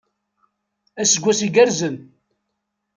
[1.01, 1.95] Aseggas iggerzen!